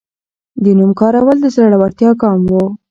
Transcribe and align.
د 0.63 0.65
نوم 0.77 0.91
کارول 0.99 1.37
د 1.41 1.45
زړورتیا 1.55 2.11
ګام 2.21 2.39
و. 2.49 2.53